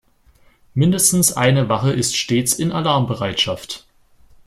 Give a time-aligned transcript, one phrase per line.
[0.73, 3.85] Mindestens eine Wache ist stets in Alarmbereitschaft.